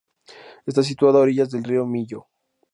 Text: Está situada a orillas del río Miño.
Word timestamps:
Está 0.69 0.81
situada 0.81 1.19
a 1.19 1.21
orillas 1.21 1.51
del 1.51 1.63
río 1.63 1.85
Miño. 1.85 2.25